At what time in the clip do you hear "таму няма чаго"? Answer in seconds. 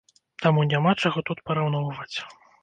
0.45-1.19